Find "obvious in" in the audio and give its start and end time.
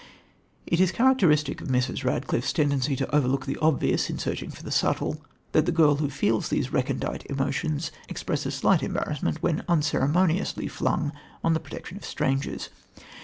3.59-4.17